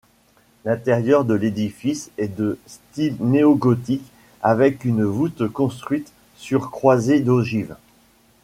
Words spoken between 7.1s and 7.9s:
d’ogives.